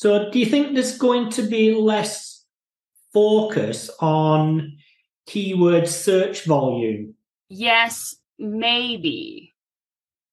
[0.00, 2.46] So, do you think there's going to be less
[3.12, 4.78] focus on
[5.26, 7.16] keyword search volume?
[7.50, 9.52] Yes, maybe.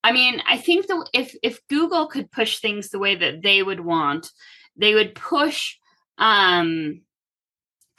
[0.02, 3.62] I mean, I think that if if Google could push things the way that they
[3.62, 4.30] would want,
[4.74, 5.76] they would push
[6.16, 7.02] um,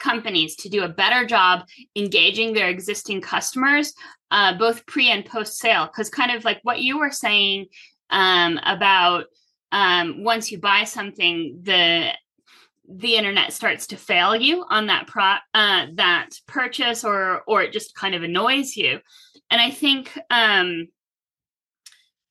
[0.00, 3.94] companies to do a better job engaging their existing customers,
[4.32, 5.86] uh, both pre and post sale.
[5.86, 7.66] Because kind of like what you were saying
[8.10, 9.26] um, about
[9.72, 12.10] um, once you buy something, the
[12.92, 17.72] the internet starts to fail you on that pro uh, that purchase, or or it
[17.72, 19.00] just kind of annoys you.
[19.50, 20.88] And I think um,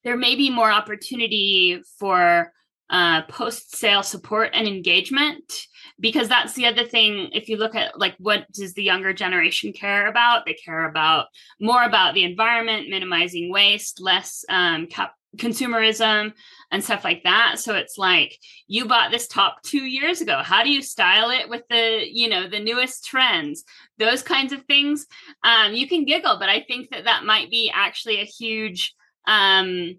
[0.04, 2.52] there may be more opportunity for
[2.90, 5.67] uh, post sale support and engagement
[6.00, 9.72] because that's the other thing if you look at like what does the younger generation
[9.72, 11.28] care about they care about
[11.59, 16.34] more about the environment minimizing waste less um, cap- consumerism
[16.72, 17.60] and stuff like that.
[17.60, 18.38] So it's like
[18.68, 20.42] you bought this top two years ago.
[20.44, 23.64] How do you style it with the you know the newest trends?
[23.98, 25.06] Those kinds of things.
[25.44, 28.94] Um, you can giggle but i think that that might be actually a huge
[29.28, 29.95] um,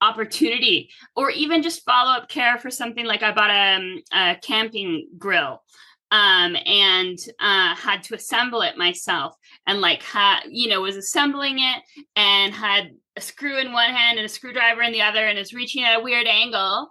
[0.00, 0.90] opportunity.
[1.16, 5.08] Or even just follow up care for something like I bought a, um, a camping
[5.18, 5.62] grill
[6.10, 9.34] um, and uh, had to assemble it myself
[9.66, 11.82] and like had you know was assembling it
[12.14, 15.54] and had a screw in one hand and a screwdriver in the other and is
[15.54, 16.88] reaching at a weird angle.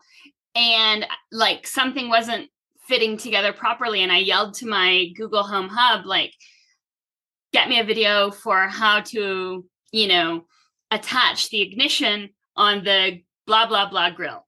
[0.56, 2.50] And like something wasn't
[2.88, 6.34] fitting together properly and I yelled to my Google Home Hub like
[7.54, 10.46] get me a video for how to you know
[10.92, 14.46] attach the ignition on the blah blah blah grill.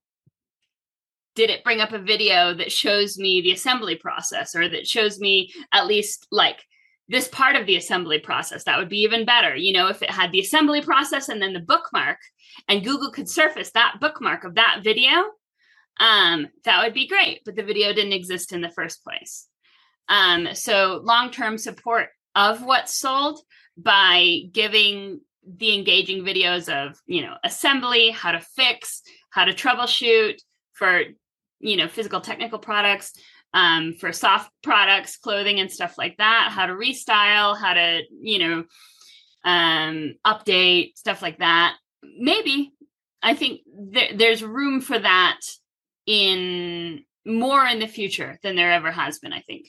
[1.34, 5.18] Did it bring up a video that shows me the assembly process or that shows
[5.18, 6.62] me at least like
[7.08, 9.54] this part of the assembly process that would be even better.
[9.54, 12.18] You know if it had the assembly process and then the bookmark
[12.68, 15.10] and google could surface that bookmark of that video
[15.98, 19.48] um, that would be great but the video didn't exist in the first place.
[20.08, 23.40] Um, so long-term support of what's sold
[23.76, 30.38] by giving the engaging videos of you know assembly how to fix how to troubleshoot
[30.72, 31.02] for
[31.60, 33.12] you know physical technical products
[33.56, 38.38] um, for soft products clothing and stuff like that how to restyle how to you
[38.38, 38.64] know
[39.44, 41.76] um, update stuff like that
[42.18, 42.72] maybe
[43.22, 43.60] i think
[43.92, 45.40] th- there's room for that
[46.06, 49.66] in more in the future than there ever has been i think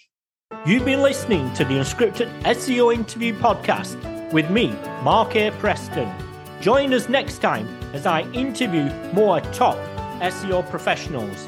[0.65, 4.69] you've been listening to the unscripted seo interview podcast with me,
[5.03, 5.51] Mark A.
[5.51, 6.11] Preston.
[6.59, 9.77] Join us next time as I interview more top
[10.19, 11.47] SEO professionals.